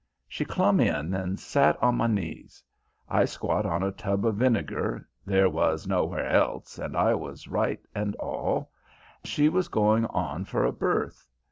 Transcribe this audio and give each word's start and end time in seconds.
She 0.27 0.45
clumb 0.45 0.79
in 0.79 1.13
and 1.13 1.39
sat 1.39 1.77
on 1.79 1.93
my 1.97 2.07
knees; 2.07 2.63
I 3.07 3.25
squat 3.25 3.67
on 3.67 3.83
a 3.83 3.91
tub 3.91 4.25
of 4.25 4.37
vinegar, 4.37 5.07
there 5.27 5.47
was 5.47 5.85
nowhere 5.85 6.27
else 6.27 6.79
and 6.79 6.97
I 6.97 7.13
was 7.13 7.47
right 7.47 7.83
and 7.93 8.15
all, 8.15 8.71
she 9.23 9.47
was 9.47 9.67
going 9.67 10.07
on 10.07 10.45
for 10.45 10.65
a 10.65 10.71
birth. 10.73 11.27